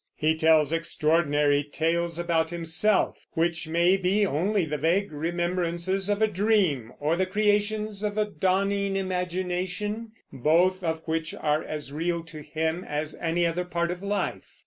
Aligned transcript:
He 0.15 0.35
tells 0.35 0.73
extraordinary 0.73 1.63
tales 1.63 2.17
about 2.17 2.49
himself, 2.49 3.27
which 3.33 3.67
may 3.67 3.97
be 3.97 4.25
only 4.25 4.65
the 4.65 4.79
vague 4.79 5.11
remembrances 5.11 6.09
of 6.09 6.23
a 6.23 6.27
dream 6.27 6.91
or 6.99 7.15
the 7.15 7.27
creations 7.27 8.01
of 8.01 8.17
a 8.17 8.25
dawning 8.25 8.95
imagination, 8.95 10.13
both 10.33 10.83
of 10.83 11.03
which 11.07 11.35
are 11.35 11.63
as 11.63 11.93
real 11.93 12.23
to 12.23 12.41
him 12.41 12.83
as 12.83 13.13
any 13.21 13.45
other 13.45 13.63
part 13.63 13.91
of 13.91 14.01
life. 14.01 14.57